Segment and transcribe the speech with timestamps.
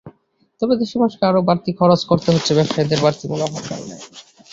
[0.61, 3.95] তবে দেশের মানুষকে আরও বাড়তি খরচ করতে হচ্ছে ব্যবসায়ীদের বাড়তি মুনাফার কারণে।